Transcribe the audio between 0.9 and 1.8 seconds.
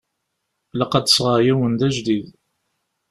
ad d-sɣeɣ yiwen